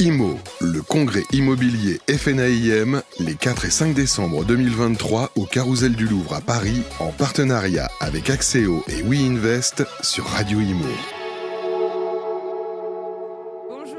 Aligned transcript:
IMO, 0.00 0.38
le 0.62 0.80
congrès 0.80 1.24
immobilier 1.30 2.00
FNAIM, 2.08 3.02
les 3.18 3.34
4 3.34 3.66
et 3.66 3.70
5 3.70 3.92
décembre 3.92 4.46
2023 4.46 5.32
au 5.36 5.44
Carousel 5.44 5.94
du 5.94 6.06
Louvre 6.06 6.34
à 6.34 6.40
Paris, 6.40 6.82
en 7.00 7.12
partenariat 7.12 7.90
avec 8.00 8.30
Axéo 8.30 8.82
et 8.88 9.02
WeInvest 9.02 9.84
sur 10.00 10.24
Radio 10.24 10.58
Imo. 10.58 11.19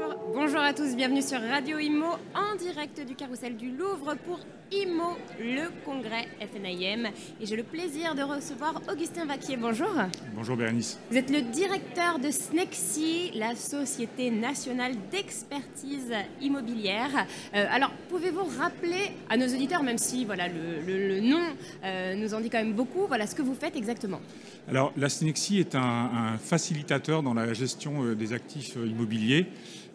Bonjour, 0.04 0.20
bonjour 0.34 0.60
à 0.60 0.72
tous, 0.72 0.96
bienvenue 0.96 1.22
sur 1.22 1.40
Radio 1.40 1.78
Imo 1.78 2.06
en 2.34 2.56
direct 2.56 3.06
du 3.06 3.14
Carousel 3.14 3.56
du 3.56 3.70
Louvre 3.70 4.16
pour 4.26 4.40
IMO, 4.72 5.16
le 5.38 5.68
congrès 5.84 6.26
FNIM. 6.40 7.06
Et 7.40 7.46
j'ai 7.46 7.56
le 7.56 7.62
plaisir 7.62 8.14
de 8.14 8.22
recevoir 8.22 8.80
Augustin 8.90 9.26
Vaquier. 9.26 9.56
Bonjour. 9.56 9.90
Bonjour 10.34 10.56
Bérénice. 10.56 10.98
Vous 11.10 11.16
êtes 11.16 11.30
le 11.30 11.42
directeur 11.42 12.18
de 12.18 12.30
SNEXI, 12.30 13.32
la 13.34 13.54
Société 13.54 14.30
nationale 14.30 14.92
d'expertise 15.10 16.12
immobilière. 16.40 17.26
Euh, 17.54 17.64
alors, 17.70 17.90
pouvez-vous 18.08 18.44
rappeler 18.58 19.12
à 19.28 19.36
nos 19.36 19.46
auditeurs, 19.46 19.82
même 19.82 19.98
si 19.98 20.24
voilà, 20.24 20.48
le, 20.48 20.80
le- 20.86 21.08
le 21.08 21.20
nom 21.20 21.40
euh, 21.84 22.14
nous 22.14 22.34
en 22.34 22.40
dit 22.40 22.50
quand 22.50 22.58
même 22.58 22.72
beaucoup, 22.74 23.06
voilà 23.06 23.26
ce 23.26 23.34
que 23.34 23.42
vous 23.42 23.54
faites 23.54 23.76
exactement? 23.76 24.20
Alors, 24.68 24.92
la 24.96 25.08
Snexi 25.08 25.58
est 25.60 25.74
un, 25.74 25.80
un 25.80 26.38
facilitateur 26.38 27.22
dans 27.22 27.34
la 27.34 27.52
gestion 27.52 28.04
euh, 28.04 28.14
des 28.14 28.32
actifs 28.32 28.76
immobiliers. 28.76 29.46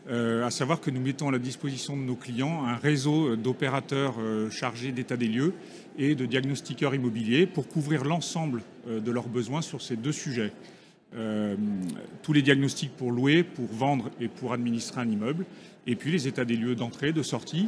Euh, 0.09 0.45
à 0.45 0.51
savoir 0.51 0.79
que 0.79 0.89
nous 0.89 1.01
mettons 1.01 1.27
à 1.27 1.31
la 1.33 1.39
disposition 1.39 1.97
de 1.97 2.01
nos 2.01 2.15
clients 2.15 2.63
un 2.65 2.75
réseau 2.75 3.33
euh, 3.33 3.35
d'opérateurs 3.35 4.15
euh, 4.19 4.49
chargés 4.49 4.93
d'état 4.93 5.17
des 5.17 5.27
lieux 5.27 5.53
et 5.97 6.15
de 6.15 6.25
diagnostiqueurs 6.25 6.95
immobiliers 6.95 7.45
pour 7.45 7.67
couvrir 7.67 8.05
l'ensemble 8.05 8.61
de 8.87 9.11
leurs 9.11 9.27
besoins 9.27 9.63
sur 9.63 9.81
ces 9.81 9.95
deux 9.95 10.11
sujets. 10.11 10.53
Tous 12.21 12.33
les 12.33 12.43
diagnostics 12.43 12.95
pour 12.95 13.11
louer, 13.11 13.41
pour 13.41 13.65
vendre 13.65 14.11
et 14.21 14.27
pour 14.27 14.53
administrer 14.53 15.01
un 15.01 15.09
immeuble, 15.09 15.43
et 15.87 15.95
puis 15.95 16.11
les 16.11 16.27
états 16.27 16.45
des 16.45 16.55
lieux 16.55 16.75
d'entrée, 16.75 17.13
de 17.13 17.23
sortie, 17.23 17.65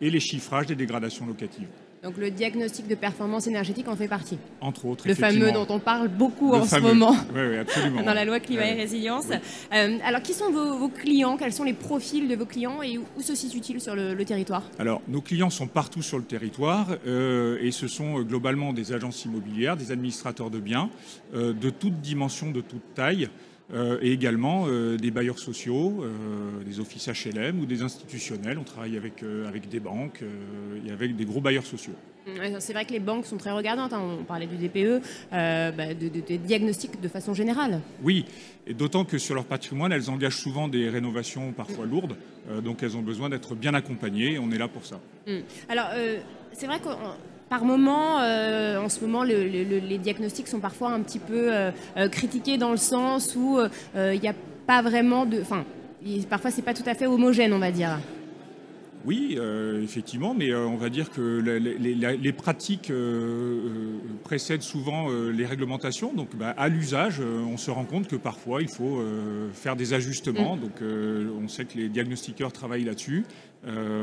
et 0.00 0.10
les 0.10 0.18
chiffrages 0.18 0.66
des 0.66 0.74
dégradations 0.74 1.26
locatives, 1.26 1.68
Donc 2.02 2.16
le 2.16 2.30
diagnostic 2.30 2.88
de 2.88 2.94
performance 2.94 3.46
énergétique 3.46 3.86
en 3.86 3.94
fait 3.94 4.08
partie. 4.08 4.38
entre 4.62 4.86
autres. 4.86 5.06
Le 5.06 5.14
fameux 5.14 5.52
dont 5.52 5.66
on 5.68 5.78
parle 5.78 6.08
beaucoup 6.08 6.52
Le 6.52 6.58
en 6.58 6.64
fameux. 6.64 6.88
ce 6.88 6.94
moment. 6.94 7.14
Oui, 7.34 7.40
oui, 7.50 7.56
absolument. 7.58 8.02
dans 8.02 8.14
la 8.14 8.24
loi 8.24 8.40
climat 8.40 8.68
et 8.68 8.72
résilience. 8.74 9.26
Euh, 9.74 9.98
alors, 10.02 10.22
qui 10.22 10.32
sont 10.32 10.50
vos, 10.50 10.78
vos 10.78 10.88
clients? 10.88 11.36
Quels 11.36 11.52
sont 11.52 11.64
les 11.64 11.74
profils 11.74 12.26
de 12.26 12.34
vos 12.34 12.46
clients 12.46 12.80
et 12.82 12.96
où, 12.96 13.04
où 13.18 13.20
se 13.20 13.34
situent-ils 13.34 13.82
sur 13.82 13.94
le, 13.94 14.14
le 14.14 14.24
territoire? 14.24 14.62
Alors, 14.78 15.02
nos 15.08 15.20
clients 15.20 15.50
sont 15.50 15.66
partout 15.66 16.00
sur 16.00 16.16
le 16.16 16.24
territoire 16.24 16.86
euh, 17.06 17.58
et 17.60 17.70
ce 17.70 17.86
sont 17.86 18.20
euh, 18.20 18.22
globalement 18.22 18.72
des 18.72 18.92
agences 18.94 19.26
immobilières, 19.26 19.76
des 19.76 19.92
administrateurs 19.92 20.50
de 20.50 20.58
biens 20.58 20.88
euh, 21.34 21.52
de 21.52 21.68
toute 21.68 22.00
dimension, 22.00 22.50
de 22.50 22.62
toute 22.62 22.94
taille. 22.94 23.28
Euh, 23.72 23.98
et 24.02 24.12
également 24.12 24.64
euh, 24.66 24.96
des 24.96 25.10
bailleurs 25.10 25.38
sociaux, 25.38 26.02
euh, 26.02 26.62
des 26.64 26.80
offices 26.80 27.08
HLM 27.08 27.60
ou 27.60 27.66
des 27.66 27.82
institutionnels. 27.82 28.58
On 28.58 28.64
travaille 28.64 28.96
avec, 28.96 29.22
avec 29.46 29.68
des 29.68 29.80
banques 29.80 30.22
et 30.86 30.90
avec 30.90 31.16
des 31.16 31.24
gros 31.24 31.40
bailleurs 31.40 31.66
sociaux. 31.66 31.94
C'est 32.58 32.72
vrai 32.74 32.84
que 32.84 32.92
les 32.92 33.00
banques 33.00 33.26
sont 33.26 33.38
très 33.38 33.50
regardantes. 33.50 33.92
hein. 33.92 34.02
On 34.20 34.24
parlait 34.24 34.46
du 34.46 34.56
DPE, 34.56 35.00
bah, 35.30 35.94
de, 35.94 36.08
de- 36.08 36.20
des 36.20 36.38
diagnostics 36.38 37.00
de 37.00 37.08
façon 37.08 37.32
générale. 37.34 37.80
Oui, 38.02 38.24
et 38.66 38.74
d'autant 38.74 39.04
que 39.04 39.18
sur 39.18 39.34
leur 39.34 39.44
patrimoine, 39.46 39.90
elles 39.92 40.10
engagent 40.10 40.36
souvent 40.36 40.68
des 40.68 40.88
rénovations 40.88 41.52
parfois 41.52 41.86
lourdes, 41.86 42.16
euh, 42.50 42.60
donc 42.60 42.82
elles 42.82 42.96
ont 42.96 43.02
besoin 43.02 43.30
d'être 43.30 43.54
bien 43.54 43.74
accompagnées 43.74 44.34
et 44.34 44.38
on 44.38 44.50
est 44.52 44.58
là 44.58 44.68
pour 44.68 44.84
ça. 44.84 45.00
Mm. 45.26 45.38
Alors, 45.68 45.88
c'est 46.52 46.66
vrai 46.66 46.78
que 46.80 46.88
par 47.50 47.64
moment, 47.64 48.20
euh, 48.20 48.78
en 48.78 48.88
ce 48.88 49.00
moment, 49.04 49.24
le- 49.24 49.44
le- 49.46 49.64
le- 49.64 49.78
les 49.86 49.98
diagnostics 49.98 50.48
sont 50.48 50.60
parfois 50.60 50.90
un 50.92 51.00
petit 51.00 51.18
peu 51.18 51.52
euh, 51.52 51.70
euh, 51.98 52.08
critiqués 52.08 52.56
dans 52.56 52.70
le 52.70 52.78
sens 52.78 53.36
où 53.36 53.58
il 53.96 54.20
n'y 54.20 54.28
a 54.28 54.34
pas 54.66 54.80
vraiment 54.80 55.26
de. 55.26 55.40
Enfin, 55.42 55.64
parfois, 56.30 56.50
c'est 56.50 56.62
pas 56.62 56.74
tout 56.74 56.84
à 56.86 56.94
fait 56.94 57.06
homogène, 57.06 57.52
on 57.52 57.58
va 57.58 57.70
dire. 57.72 57.98
Oui, 59.06 59.36
euh, 59.38 59.82
effectivement, 59.82 60.34
mais 60.38 60.50
euh, 60.50 60.66
on 60.66 60.76
va 60.76 60.90
dire 60.90 61.10
que 61.10 61.42
la- 61.44 61.58
les, 62.16 62.32
pratiques 62.32 62.90
euh, 62.90 63.58
précèdent 64.24 64.62
souvent 64.62 65.08
les 65.10 65.46
réglementations. 65.46 66.12
Donc, 66.12 66.36
bah, 66.36 66.54
à 66.56 66.68
l'usage, 66.68 67.20
on 67.20 67.56
se 67.56 67.70
rend 67.70 67.84
compte 67.84 68.08
que 68.08 68.16
parfois, 68.16 68.62
il 68.62 68.68
faut 68.68 69.02
faire 69.54 69.76
des 69.76 69.94
ajustements. 69.94 70.56
Mm. 70.56 70.60
Donc, 70.60 70.72
on 71.42 71.48
sait 71.48 71.64
que 71.64 71.76
les 71.78 71.88
diagnostiqueurs 71.88 72.52
travaillent 72.52 72.84
là-dessus. 72.84 73.24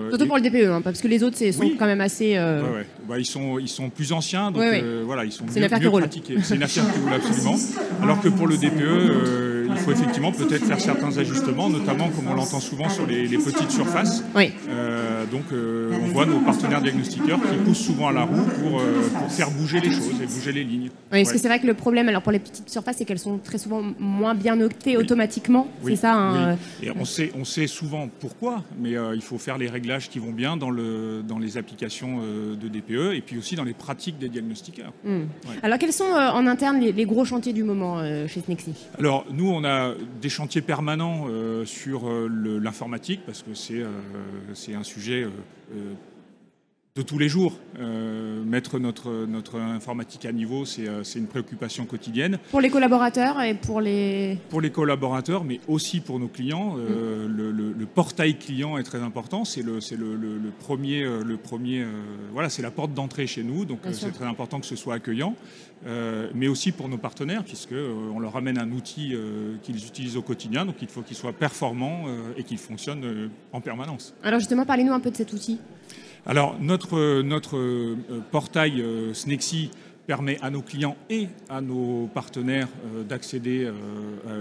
Surtout 0.09 0.23
et- 0.23 0.27
pour 0.27 0.37
le 0.37 0.43
DPE, 0.43 0.69
hein, 0.69 0.81
parce 0.81 1.01
que 1.01 1.07
les 1.07 1.23
autres 1.23 1.35
c'est- 1.35 1.51
sont 1.51 1.61
Oui. 1.61 1.75
quand 1.79 1.87
même 1.87 2.01
assez. 2.01 2.37
Ouais, 2.37 2.61
ouais. 2.61 2.85
Bah, 3.07 3.17
ils, 3.17 3.25
sont, 3.25 3.57
ils 3.57 3.67
sont 3.67 3.89
plus 3.89 4.11
anciens, 4.13 4.51
donc 4.51 4.61
euh, 4.61 5.01
voilà, 5.05 5.25
ils 5.25 5.31
sont 5.31 5.45
C'est 5.49 5.59
mieux, 5.59 5.67
mieux 5.79 5.89
pratiqués. 5.91 6.35
C'est 6.43 6.55
une 6.55 6.63
affaire 6.63 6.83
qui 6.93 6.99
roule 6.99 7.13
absolument. 7.13 7.55
Alors 8.03 8.21
que 8.21 8.29
pour 8.29 8.47
le 8.47 8.55
DPE, 8.57 9.46
il 9.77 9.83
faut 9.83 9.91
effectivement 9.91 10.31
peut-être 10.31 10.65
faire 10.65 10.79
certains 10.79 11.17
ajustements, 11.17 11.69
notamment 11.69 12.09
comme 12.09 12.27
on 12.27 12.33
l'entend 12.33 12.59
souvent 12.59 12.89
sur 12.89 13.05
les, 13.05 13.27
les 13.27 13.37
petites 13.37 13.71
surfaces. 13.71 14.23
Oui. 14.35 14.51
Euh, 14.69 15.25
donc 15.25 15.43
euh, 15.51 15.91
on 16.03 16.07
voit 16.07 16.25
nos 16.25 16.39
partenaires 16.39 16.81
diagnostiqueurs 16.81 17.39
qui 17.41 17.55
poussent 17.65 17.77
souvent 17.85 18.07
à 18.09 18.11
la 18.11 18.23
roue 18.23 18.43
pour, 18.61 18.79
euh, 18.79 19.07
pour 19.17 19.31
faire 19.31 19.49
bouger 19.51 19.79
les 19.79 19.91
choses 19.91 20.21
et 20.21 20.25
bouger 20.25 20.51
les 20.51 20.63
lignes. 20.63 20.83
Oui, 20.83 20.91
parce 21.11 21.27
Ouais. 21.29 21.33
que 21.33 21.39
c'est 21.39 21.47
vrai 21.47 21.59
que 21.59 21.67
le 21.67 21.73
problème, 21.73 22.09
alors 22.09 22.21
pour 22.21 22.31
les 22.31 22.39
petites 22.39 22.69
surfaces, 22.69 22.97
c'est 22.97 23.05
qu'elles 23.05 23.19
sont 23.19 23.37
très 23.37 23.57
souvent 23.57 23.81
moins 23.99 24.35
bien 24.35 24.55
notées 24.55 24.97
automatiquement. 24.97 25.67
Oui, 25.83 25.93
c'est 25.95 26.01
ça. 26.01 26.15
hein. 26.15 26.57
Et 26.81 26.91
on 26.91 27.05
sait, 27.05 27.31
on 27.39 27.45
sait 27.45 27.67
souvent 27.67 28.09
pourquoi, 28.19 28.63
mais 28.79 28.93
il 29.15 29.21
faut 29.21 29.37
faire 29.37 29.57
les 29.57 29.67
réglages 29.69 30.09
qui 30.09 30.19
vont 30.19 30.31
bien 30.31 30.57
dans, 30.57 30.69
le, 30.69 31.21
dans 31.27 31.39
les 31.39 31.57
applications 31.57 32.19
de 32.61 32.67
DPE 32.67 33.13
et 33.15 33.21
puis 33.21 33.37
aussi 33.37 33.55
dans 33.55 33.63
les 33.63 33.73
pratiques 33.73 34.17
des 34.17 34.29
diagnostiqueurs. 34.29 34.91
hmm. 35.05 35.23
Alors 35.63 35.77
quels 35.77 35.93
sont 35.93 36.03
en 36.05 36.47
interne 36.47 36.79
les, 36.79 36.91
les 36.91 37.05
gros 37.05 37.25
chantiers 37.25 37.53
du 37.53 37.63
moment 37.63 38.01
chez 38.27 38.41
Snexi? 38.41 38.73
Alors 38.99 39.25
nous, 39.31 39.49
on 39.49 39.63
a 39.63 39.66
des 40.21 40.29
chantiers 40.29 40.61
permanents 40.61 41.25
euh, 41.27 41.65
sur 41.65 42.07
euh, 42.07 42.27
l'informatique 42.61 43.21
parce 43.25 43.43
que 43.43 43.53
c'est 43.53 43.81
euh, 43.81 44.75
un 44.75 44.83
sujet 44.83 45.27
de 46.97 47.03
tous 47.03 47.19
les 47.19 47.29
jours. 47.29 47.53
Euh, 47.79 48.43
mettre 48.43 48.79
notre, 48.79 49.25
notre 49.27 49.59
informatique 49.59 50.25
à 50.25 50.31
niveau, 50.31 50.65
c'est 50.65 50.87
euh, 50.87 51.03
c'est 51.03 51.19
une 51.19 51.27
préoccupation 51.27 51.85
quotidienne 51.85 52.39
Pour 52.49 52.59
les 52.59 52.71
collaborateurs 52.71 53.39
et 53.41 53.53
pour 53.53 53.81
les. 53.81 54.37
pour 54.49 54.61
les 54.61 54.71
collaborateurs, 54.71 55.43
mais 55.43 55.59
aussi 55.67 55.99
pour 55.99 56.19
nos 56.19 56.27
clients. 56.27 56.75
Euh, 56.77 57.27
le, 57.27 57.51
le- 57.51 57.73
le 57.77 57.85
portail 57.85 58.37
client 58.39 58.77
est 58.79 58.83
très 58.83 58.99
important. 58.99 59.45
C'est 59.45 59.61
le, 59.61 59.75
le, 59.75 60.49
premier, 60.59 61.03
le 61.03 61.37
premier, 61.37 61.83
euh, 61.83 61.91
voilà, 62.33 62.49
c'est 62.49 62.63
la 62.63 62.71
porte 62.71 62.93
d'entrée 62.95 63.27
chez 63.27 63.43
nous. 63.43 63.65
Donc 63.65 63.79
c'est 63.91 64.11
très 64.11 64.25
important 64.25 64.59
que 64.59 64.65
ce 64.65 64.75
soit 64.75 64.95
accueillant, 64.95 65.35
mais 66.33 66.47
aussi 66.47 66.71
pour 66.71 66.89
nos 66.89 66.97
partenaires, 66.97 67.43
puisque 67.43 67.73
euh, 67.73 68.11
on 68.15 68.19
leur 68.19 68.35
amène 68.35 68.57
un 68.57 68.71
outil 68.71 69.13
qu'ils 69.61 69.85
utilisent 69.85 70.17
au 70.17 70.23
quotidien. 70.23 70.65
Donc 70.65 70.75
il 70.81 70.87
faut 70.87 71.01
qu'il 71.03 71.15
soit 71.15 71.33
performant 71.33 72.05
et 72.37 72.43
qu'il 72.43 72.57
fonctionne 72.57 73.29
en 73.53 73.61
permanence. 73.61 74.15
Alors 74.23 74.39
justement, 74.39 74.65
parlez-nous 74.65 74.93
un 74.93 74.99
peu 74.99 75.11
de 75.11 75.15
cet 75.17 75.31
outil. 75.33 75.59
Alors, 76.29 76.57
notre, 76.59 77.21
notre 77.21 77.55
euh, 77.55 77.95
portail 78.31 78.81
euh, 78.81 79.13
Snexi 79.13 79.71
permet 80.07 80.37
à 80.41 80.49
nos 80.49 80.61
clients 80.61 80.97
et 81.09 81.29
à 81.47 81.61
nos 81.61 82.07
partenaires 82.13 82.67
euh, 82.93 83.03
d'accéder 83.03 83.71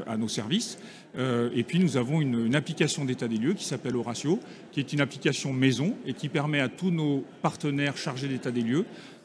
à 0.07 0.17
nos 0.17 0.29
services. 0.29 0.79
Et 1.17 1.63
puis, 1.63 1.79
nous 1.79 1.97
avons 1.97 2.21
une, 2.21 2.55
application 2.55 3.05
d'état 3.05 3.27
des 3.27 3.39
lieux 3.39 3.55
qui 3.55 3.65
s'appelle 3.65 3.97
Horatio, 3.97 4.39
qui 4.71 4.81
est 4.81 4.93
une 4.93 5.01
application 5.01 5.53
maison 5.53 5.95
et 6.07 6.13
qui 6.13 6.29
permet 6.29 6.61
à 6.61 6.69
tous 6.69 6.91
nos 6.91 7.25
partenaires 7.41 7.97
chargés 7.97 8.29
d'état 8.29 8.51
des 8.51 8.61
lieux 8.61 8.85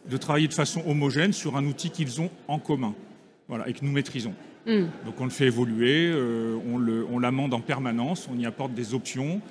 de 0.10 0.18
travailler 0.18 0.48
de 0.48 0.54
façon 0.54 0.82
homogène 0.88 1.34
sur 1.34 1.58
un 1.58 1.66
outil 1.66 1.90
qu'ils 1.90 2.22
ont 2.22 2.30
en 2.48 2.60
commun 2.60 2.96
voilà, 3.50 3.68
et 3.68 3.74
que 3.74 3.84
nous 3.84 3.92
maîtrisons. 3.92 4.34
Hmm. 4.66 4.86
Donc 5.06 5.20
on 5.20 5.26
le 5.26 5.32
fait 5.32 5.48
évoluer, 5.48 6.14
on 6.66 7.20
l'amende 7.20 7.54
en 7.54 7.60
permanence, 7.60 8.30
on 8.34 8.40
y 8.40 8.46
apporte 8.46 8.74
des 8.74 8.94
options, 8.94 9.42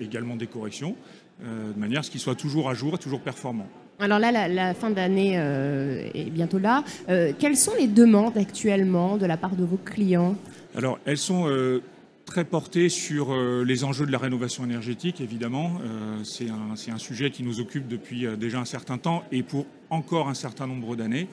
également 0.00 0.36
des 0.36 0.46
corrections, 0.46 0.96
euh, 1.42 1.72
de 1.72 1.78
manière 1.78 2.00
à 2.00 2.02
ce 2.02 2.10
qu'il 2.10 2.20
soit 2.20 2.34
toujours 2.34 2.68
à 2.68 2.74
jour 2.74 2.94
et 2.94 2.98
toujours 2.98 3.20
performant. 3.20 3.66
Alors 3.98 4.18
là, 4.18 4.32
la, 4.32 4.48
la 4.48 4.74
fin 4.74 4.90
d'année 4.90 5.34
euh, 5.36 6.08
est 6.14 6.30
bientôt 6.30 6.58
là. 6.58 6.84
Euh, 7.08 7.32
quelles 7.38 7.56
sont 7.56 7.72
les 7.78 7.86
demandes 7.86 8.36
actuellement 8.38 9.18
de 9.18 9.26
la 9.26 9.36
part 9.36 9.56
de 9.56 9.64
vos 9.64 9.76
clients? 9.76 10.36
Alors 10.74 10.98
elles 11.04 11.18
sont 11.18 11.48
euh, 11.48 11.82
très 12.24 12.44
portées 12.44 12.88
sur 12.88 13.32
euh, 13.32 13.64
les 13.64 13.84
enjeux 13.84 14.06
de 14.06 14.12
la 14.12 14.18
rénovation 14.18 14.64
énergétique, 14.64 15.20
évidemment. 15.20 15.72
Euh, 15.82 16.22
c'est 16.24 16.48
un, 16.48 16.98
sujet 16.98 17.30
qui 17.30 17.42
nous 17.42 17.60
occupe 17.60 17.88
depuis 17.88 18.24
euh, 18.24 18.36
déjà 18.36 18.58
un 18.58 18.64
certain 18.64 18.98
temps 18.98 19.24
et 19.32 19.42
pour 19.42 19.66
encore 19.90 20.28
un 20.28 20.34
certain 20.34 20.66
nombre 20.66 20.96
d'années. 20.96 21.28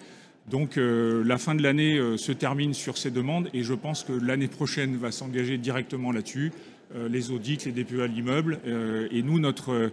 Donc 0.50 0.78
euh, 0.78 1.24
la 1.26 1.38
fin 1.38 1.56
de 1.56 1.62
l'année 1.62 1.98
euh, 1.98 2.18
se 2.18 2.32
termine 2.32 2.74
sur 2.74 2.98
ces 2.98 3.12
demandes 3.12 3.50
et 3.54 3.64
je 3.64 3.74
pense 3.74 4.04
que 4.04 4.14
l'année 4.14 4.48
prochaine 4.48 4.96
va 4.98 5.12
s'engager 5.12 5.58
directement 5.58 6.12
là-dessus. 6.12 6.52
Euh, 6.96 7.10
les 7.10 7.32
audits, 7.32 7.58
les 7.66 7.72
DPE 7.72 8.00
à 8.02 8.08
l'immeuble. 8.08 8.60
euh, 8.66 9.08
et 9.12 9.22
nous, 9.24 9.40
notre, 9.40 9.92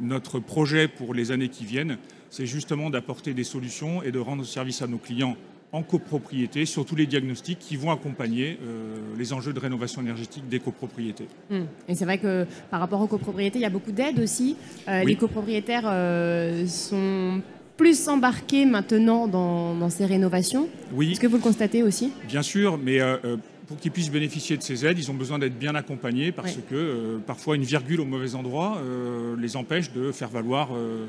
notre 0.00 0.40
projet 0.40 0.88
pour 0.88 1.14
les 1.14 1.30
années 1.30 1.48
qui 1.48 1.64
viennent, 1.64 1.98
c'est 2.30 2.46
justement 2.46 2.90
d'apporter 2.90 3.34
des 3.34 3.44
solutions 3.44 4.02
et 4.02 4.10
de 4.10 4.18
rendre 4.18 4.44
service 4.44 4.82
à 4.82 4.86
nos 4.86 4.98
clients 4.98 5.36
en 5.74 5.82
copropriété 5.82 6.66
sur 6.66 6.84
tous 6.84 6.96
les 6.96 7.06
diagnostics 7.06 7.58
qui 7.58 7.76
vont 7.76 7.90
accompagner 7.90 8.58
euh, 8.62 8.96
les 9.16 9.32
enjeux 9.32 9.54
de 9.54 9.58
rénovation 9.60 10.02
énergétique 10.02 10.46
des 10.48 10.58
copropriétés. 10.60 11.28
Hmm. 11.48 11.62
Et 11.88 11.94
c'est 11.94 12.04
vrai 12.04 12.18
que 12.18 12.46
par 12.70 12.80
rapport 12.80 13.00
aux 13.00 13.06
copropriétés, 13.06 13.58
il 13.58 13.62
y 13.62 13.66
a 13.66 13.70
beaucoup 13.70 13.92
d'aides 13.92 14.18
aussi. 14.18 14.56
Euh, 14.88 15.00
Oui. 15.00 15.06
Les 15.12 15.16
copropriétaires 15.16 15.84
euh, 15.86 16.66
sont 16.66 17.40
plus 17.78 18.06
embarqués 18.08 18.66
maintenant 18.66 19.26
dans, 19.28 19.74
dans 19.74 19.88
ces 19.88 20.04
rénovations. 20.04 20.68
Oui, 20.92 21.12
Est-ce 21.12 21.20
que 21.20 21.26
vous 21.26 21.36
le 21.36 21.42
constatez 21.42 21.82
aussi? 21.82 22.12
Bien 22.28 22.42
sûr, 22.42 22.76
mais 22.76 23.00
euh, 23.00 23.16
euh, 23.24 23.36
pour 23.66 23.78
qu'ils 23.78 23.92
puissent 23.92 24.10
bénéficier 24.10 24.56
de 24.56 24.62
ces 24.62 24.84
aides, 24.84 24.98
ils 24.98 25.10
ont 25.10 25.14
besoin 25.14 25.38
d'être 25.38 25.58
bien 25.58 25.74
accompagnés 25.74 26.32
parce 26.32 26.56
que 26.56 26.74
euh, 26.74 27.18
parfois 27.24 27.56
une 27.56 27.62
virgule 27.62 28.00
au 28.00 28.04
mauvais 28.04 28.34
endroit 28.34 28.78
euh, 28.78 29.36
les 29.38 29.56
empêche 29.56 29.92
de 29.92 30.10
faire 30.12 30.28
valoir 30.28 30.70
euh, 30.74 31.06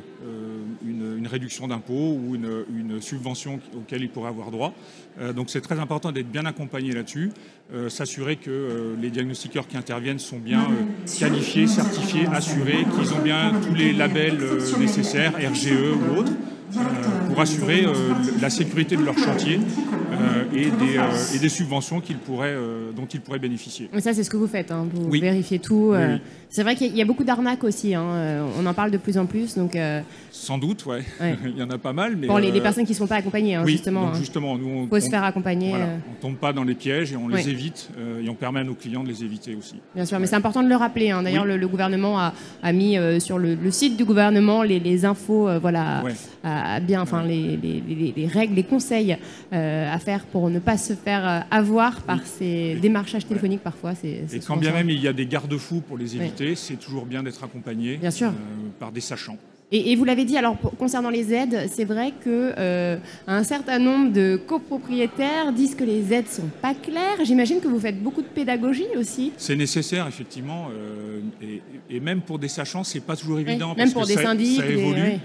une, 0.86 1.18
une, 1.18 1.28
réduction 1.28 1.68
d'impôt 1.68 2.18
ou 2.18 2.36
une, 2.36 2.66
une, 2.78 3.02
subvention 3.02 3.60
auquel 3.76 4.04
ils 4.04 4.10
pourraient 4.10 4.30
avoir 4.30 4.52
droit. 4.52 4.74
donc 5.36 5.50
c'est 5.50 5.62
très 5.62 5.80
important 5.80 6.12
d'être 6.12 6.30
bien 6.30 6.46
accompagné 6.46 6.92
là-dessus, 6.92 7.32
s'assurer 7.90 8.36
que 8.36 8.96
les 9.02 9.10
diagnostiqueurs 9.10 9.68
qui 9.68 9.78
interviennent 9.78 10.20
sont 10.20 10.38
bien 10.38 10.68
qualifiés, 11.20 11.68
certifiés, 11.68 12.28
assurés, 12.28 12.86
qu'ils 12.96 13.14
ont 13.14 13.22
bien 13.22 13.54
tous 13.68 13.74
les 13.74 13.94
labels 13.94 14.40
nécessaires, 14.80 15.34
RGE 15.36 15.72
ou 15.72 16.20
autres. 16.20 16.34
Pour 17.28 17.40
assurer 17.40 17.86
la 18.42 18.50
sécurité 18.50 18.96
de 18.96 19.04
leur 19.04 19.18
chantier 19.18 19.60
euh, 20.14 20.44
et, 20.54 20.66
des, 20.66 20.98
euh, 20.98 21.36
et, 21.36 21.40
des, 21.40 21.50
subventions 21.50 22.02
euh, 22.40 22.92
dont 22.96 23.06
ils 23.06 23.22
pourraient 23.22 23.40
bénéficier. 23.40 23.90
Mais 23.94 24.02
ça, 24.02 24.14
c'est 24.14 24.24
ce 24.24 24.30
que 24.30 24.38
vous 24.38 24.48
faites, 24.48 24.72
hein. 24.72 24.88
vous 24.92 25.10
vérifiez 25.10 25.60
tout. 25.60 25.94
C'est 26.50 26.62
vrai 26.62 26.76
qu'il 26.76 26.96
y 26.96 27.02
a 27.02 27.06
beaucoup 27.06 27.24
d'arnaques 27.24 27.64
aussi, 27.64 27.96
hein. 27.96 28.46
on 28.60 28.66
en 28.66 28.74
parle 28.76 28.92
de 28.92 28.98
plus 28.98 29.18
en 29.18 29.26
plus. 29.26 29.56
Donc, 29.56 29.76
Sans 30.32 30.60
doute, 30.60 30.86
ouais. 30.86 31.04
il 31.46 31.58
y 31.58 31.64
en 31.64 31.70
a 31.72 31.80
pas 31.80 31.94
mal. 31.94 32.16
Mais 32.16 32.28
Pour 32.28 32.38
les, 32.38 32.62
personnes 32.62 32.86
qui 32.86 32.92
ne 32.92 32.98
sont 32.98 33.08
pas 33.08 33.16
accompagnées, 33.16 33.56
hein, 33.56 33.66
justement. 33.66 34.08
Donc 34.08 34.16
justement, 34.16 34.58
nous, 34.58 34.70
on, 34.70 34.88
faut 34.88 35.00
se 35.00 35.10
faire 35.10 35.24
accompagner. 35.24 35.70
Voilà, 35.70 35.88
on 36.12 36.22
tombe 36.22 36.36
pas 36.36 36.54
dans 36.54 36.64
les 36.64 36.76
pièges 36.76 37.12
et 37.12 37.16
on 37.16 37.28
les 37.28 37.50
évite 37.50 37.90
et 38.24 38.30
on 38.30 38.36
permet 38.36 38.60
à 38.60 38.64
nos 38.64 38.76
clients 38.76 39.04
de 39.04 39.10
les 39.10 39.24
éviter 39.24 39.56
aussi. 39.56 39.76
Bien 39.96 40.06
sûr, 40.06 40.20
mais 40.20 40.28
c'est 40.28 40.36
important 40.36 40.62
de 40.62 40.70
le 40.70 40.76
rappeler. 40.76 41.14
D'ailleurs, 41.24 41.46
le, 41.46 41.68
gouvernement 41.68 42.20
a, 42.20 42.34
a 42.62 42.72
mis 42.72 42.98
sur 43.20 43.40
le, 43.40 43.58
site 43.72 43.98
du 43.98 44.06
gouvernement 44.06 44.62
les, 44.62 44.80
les 44.80 45.06
infos, 45.06 45.50
voilà, 45.60 46.04
à, 46.44 46.63
bien, 46.82 47.02
enfin 47.02 47.24
les, 47.24 47.58
les, 47.58 48.28
règles, 48.28 48.56
les 48.56 48.64
conseils 48.64 49.18
à 49.52 50.00
faire 50.00 50.26
pour 50.26 50.50
ne 50.50 50.60
pas 50.60 50.78
se 50.78 50.94
faire 50.94 51.28
euh, 51.28 51.40
avoir 51.52 52.02
par 52.02 52.26
ces 52.26 52.76
démarchages 52.76 53.26
téléphoniques 53.26 53.62
parfois. 53.62 53.94
Et 54.04 54.40
quand 54.46 54.58
bien 54.58 54.72
même 54.72 54.90
il 54.90 55.02
y 55.02 55.08
a 55.08 55.14
des 55.14 55.26
garde-fous 55.26 55.82
pour 55.82 55.98
les 55.98 56.16
éviter, 56.16 56.56
c'est 56.56 56.76
toujours 56.76 57.06
bien 57.06 57.24
d'être 57.24 57.44
accompagné 57.44 57.98
bien 57.98 58.12
sûr. 58.12 58.30
Euh, 58.30 58.32
par 58.80 58.92
des 58.92 59.02
sachants. 59.02 59.38
Et, 59.76 59.96
vous 59.96 60.06
l'avez 60.06 60.24
dit, 60.24 60.38
alors 60.38 60.56
concernant 60.78 61.10
les 61.10 61.34
aides, 61.34 61.68
c'est 61.72 61.86
vrai 61.86 62.14
que 62.24 62.54
euh, 62.60 62.98
un 63.26 63.44
certain 63.44 63.80
nombre 63.80 64.12
de 64.12 64.40
copropriétaires 64.46 65.52
disent 65.52 65.74
que 65.74 65.84
les 65.84 66.14
aides 66.14 66.28
sont 66.28 66.50
pas 66.62 66.76
claires. 66.76 67.26
J'imagine 67.26 67.60
que 67.60 67.68
vous 67.68 67.80
faites 67.80 68.00
beaucoup 68.00 68.22
de 68.22 68.28
pédagogie 68.28 68.86
aussi. 68.96 69.32
C'est 69.38 69.56
nécessaire 69.56 70.08
effectivement, 70.08 70.68
et, 71.90 72.00
même 72.00 72.22
pour 72.22 72.38
des 72.38 72.50
sachants, 72.50 72.84
c'est 72.84 73.00
pas 73.00 73.16
toujours 73.16 73.40
évident. 73.40 73.74
même 73.76 73.92
pour 73.92 74.06
des 74.06 74.14
syndics, 74.14 74.60
ça 74.60 74.68
évolue. 74.68 75.02
Euh, 75.02 75.18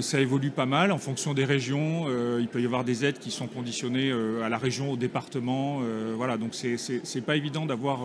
ça 0.00 0.20
évolue 0.20 0.50
pas 0.50 0.66
mal 0.66 0.92
en 0.92 0.98
fonction 0.98 1.34
des 1.34 1.44
régions. 1.44 2.04
Euh, 2.08 2.38
il 2.40 2.48
peut 2.48 2.60
y 2.60 2.64
avoir 2.64 2.84
des 2.84 3.04
aides 3.04 3.18
qui 3.18 3.30
sont 3.30 3.46
conditionnées 3.46 4.10
euh, 4.10 4.42
à 4.42 4.48
la 4.48 4.58
région, 4.58 4.92
au 4.92 4.96
département. 4.96 5.80
voilà, 6.16 6.36
donc 6.36 6.54
c'est 6.54 7.20
pas 7.24 7.36
évident 7.36 7.66
d'avoir 7.66 8.00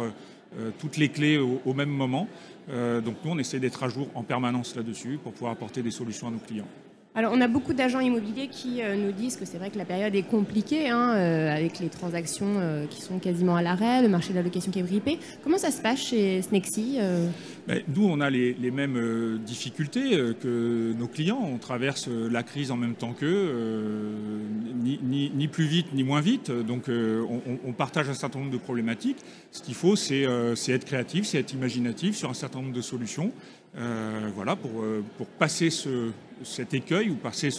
toutes 0.79 0.97
les 0.97 1.09
clés 1.09 1.37
au, 1.37 1.73
même 1.73 1.89
moment. 1.89 2.27
donc 2.69 3.15
nous, 3.23 3.31
on 3.31 3.37
essaie 3.37 3.59
d'être 3.59 3.83
à 3.83 3.89
jour 3.89 4.07
en 4.15 4.23
permanence 4.23 4.75
là-dessus 4.75 5.19
pour 5.21 5.33
pouvoir 5.33 5.51
apporter 5.51 5.81
des 5.81 5.91
solutions 5.91 6.27
à 6.27 6.31
nos 6.31 6.39
clients. 6.39 6.67
Alors, 7.17 7.31
on 7.33 7.39
a 7.39 7.47
beaucoup 7.47 7.73
d'agents 7.73 8.01
immobiliers 8.01 8.49
qui 8.49 8.81
euh, 8.81 8.97
nous 8.97 9.13
disent 9.13 9.37
que 9.37 9.45
c'est 9.45 9.57
vrai 9.57 9.69
que 9.69 9.77
la 9.77 9.85
période 9.85 10.13
est 10.13 10.23
compliquée, 10.23 10.89
hein, 10.89 11.13
euh, 11.15 11.55
avec 11.55 11.79
les 11.79 11.87
transactions 11.87 12.55
euh, 12.57 12.85
qui 12.87 13.01
sont 13.01 13.19
quasiment 13.19 13.55
à 13.55 13.61
l'arrêt, 13.61 14.01
le 14.01 14.09
marché 14.09 14.31
de 14.31 14.35
la 14.35 14.41
location 14.43 14.69
qui 14.69 14.79
est 14.79 14.83
grippé. 14.83 15.17
Comment 15.41 15.57
ça 15.57 15.71
se 15.71 15.81
passe 15.81 16.07
chez 16.07 16.41
Snexy 16.41 16.97
ben, 17.67 17.81
Nous, 17.95 18.05
on 18.05 18.19
a 18.19 18.29
les, 18.29 18.53
mêmes 18.69 19.39
difficultés 19.45 20.09
que 20.41 20.93
nos 20.99 21.07
clients. 21.07 21.39
On 21.41 21.57
traverse 21.57 22.09
la 22.09 22.43
crise 22.43 22.69
en 22.71 22.75
même 22.75 22.95
temps 22.95 23.13
qu'eux, 23.13 24.11
ni, 24.83 25.47
plus 25.47 25.65
vite 25.65 25.93
ni 25.93 26.03
moins 26.03 26.19
vite. 26.19 26.51
Donc, 26.51 26.89
on, 26.89 27.41
on, 27.65 27.71
partage 27.71 28.09
un 28.09 28.13
certain 28.13 28.39
nombre 28.39 28.51
de 28.51 28.57
problématiques. 28.57 29.19
Ce 29.51 29.61
qu'il 29.61 29.75
faut, 29.75 29.95
c'est 29.95 30.23
être 30.23 30.85
créatif, 30.85 31.25
c'est 31.25 31.39
être 31.39 31.53
imaginatif 31.53 32.17
sur 32.17 32.29
un 32.29 32.33
certain 32.33 32.59
nombre 32.59 32.73
de 32.73 32.81
solutions. 32.81 33.31
Voilà, 33.75 34.55
pour, 34.55 34.83
pour 35.17 35.27
passer 35.27 35.69
ce, 35.69 36.11
cet 36.43 36.73
écueil 36.73 37.09
ou 37.09 37.15
passer 37.15 37.49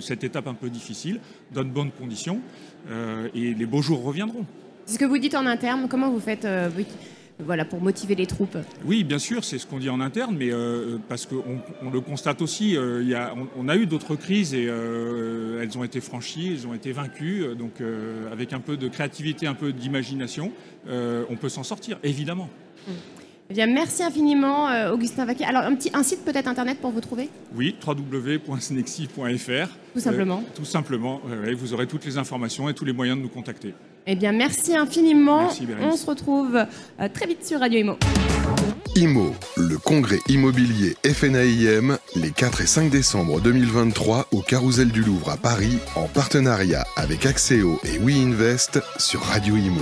cette 0.00 0.24
étape 0.24 0.46
un 0.46 0.54
peu 0.54 0.70
difficile 0.70 1.20
dans 1.52 1.64
de 1.64 1.68
bonnes 1.68 1.90
conditions 1.90 2.40
euh, 2.90 3.28
et 3.34 3.54
les 3.54 3.66
beaux 3.66 3.82
jours 3.82 4.02
reviendront. 4.02 4.46
C'est 4.86 4.94
ce 4.94 4.98
que 4.98 5.04
vous 5.04 5.18
dites 5.18 5.34
en 5.34 5.46
interne, 5.46 5.86
comment 5.88 6.10
vous 6.10 6.20
faites 6.20 6.44
euh, 6.44 6.68
voilà, 7.38 7.64
pour 7.64 7.80
motiver 7.80 8.14
les 8.14 8.26
troupes? 8.26 8.56
Oui, 8.84 9.04
bien 9.04 9.18
sûr, 9.18 9.44
c'est 9.44 9.58
ce 9.58 9.66
qu'on 9.66 9.78
dit 9.78 9.90
en 9.90 10.00
interne, 10.00 10.36
mais 10.38 10.52
euh, 10.52 10.98
parce 11.08 11.26
qu'on 11.26 11.60
on 11.82 11.90
le 11.90 12.00
constate 12.00 12.42
aussi, 12.42 12.70
y 12.72 13.14
a, 13.14 13.34
on, 13.56 13.68
a 13.68 13.76
eu 13.76 13.86
d'autres 13.86 14.16
crises 14.16 14.54
et 14.54 14.64
elles 14.64 15.78
ont 15.78 15.84
été 15.84 16.00
franchies, 16.00 16.52
elles 16.52 16.66
ont 16.66 16.74
été 16.74 16.92
vaincues, 16.92 17.44
donc 17.58 17.82
avec 18.32 18.52
un 18.52 18.60
peu 18.60 18.76
de 18.76 18.88
créativité, 18.88 19.46
un 19.46 19.54
peu 19.54 19.72
d'imagination, 19.72 20.52
on 20.88 21.36
peut 21.36 21.48
s'en 21.48 21.62
sortir, 21.62 21.98
évidemment. 22.02 22.48
Mmh. 22.86 22.92
Eh 23.50 23.54
bien, 23.54 23.66
merci 23.66 24.04
infiniment, 24.04 24.68
euh, 24.68 24.92
Augustin 24.92 25.24
Vaquet. 25.24 25.44
Alors, 25.44 25.62
un, 25.62 25.74
petit, 25.74 25.90
un 25.92 26.04
site 26.04 26.24
peut-être 26.24 26.46
internet 26.46 26.78
pour 26.80 26.92
vous 26.92 27.00
trouver? 27.00 27.28
Oui, 27.56 27.74
www.snexi.fr. 27.84 29.68
Tout 29.92 30.00
simplement 30.00 30.44
euh, 30.46 30.56
Tout 30.56 30.64
simplement. 30.64 31.20
vous 31.56 31.74
aurez 31.74 31.88
toutes 31.88 32.04
les 32.04 32.16
informations 32.16 32.68
et 32.68 32.74
tous 32.74 32.84
les 32.84 32.92
moyens 32.92 33.18
de 33.18 33.22
nous 33.24 33.28
contacter. 33.28 33.74
Eh 34.06 34.14
bien, 34.14 34.30
merci 34.30 34.76
infiniment. 34.76 35.48
On 35.82 35.96
se 35.96 36.06
retrouve 36.06 36.56
euh, 36.56 37.08
très 37.12 37.26
vite 37.26 37.44
sur 37.44 37.58
Radio 37.58 37.80
Imo. 37.80 37.98
IMO, 38.94 39.34
le 39.56 39.78
congrès 39.78 40.18
immobilier 40.28 40.96
FNAIM, 41.04 41.98
les 42.14 42.30
4 42.30 42.60
et 42.60 42.66
5 42.66 42.88
décembre 42.88 43.40
2023 43.40 44.28
au 44.30 44.42
Carousel 44.42 44.92
du 44.92 45.02
Louvre 45.02 45.30
à 45.30 45.36
Paris, 45.36 45.78
en 45.96 46.06
partenariat 46.06 46.84
avec 46.96 47.26
Axéo 47.26 47.80
et 47.82 47.98
WeInvest 47.98 48.80
sur 48.98 49.20
Radio 49.22 49.56
Imo. 49.56 49.80